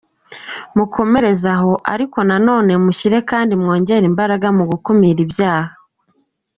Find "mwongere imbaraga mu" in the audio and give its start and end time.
3.61-4.63